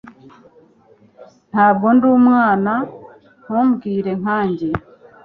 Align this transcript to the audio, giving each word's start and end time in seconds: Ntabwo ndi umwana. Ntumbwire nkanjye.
Ntabwo 1.51 1.85
ndi 1.95 2.05
umwana. 2.17 2.73
Ntumbwire 3.43 4.11
nkanjye. 4.21 4.67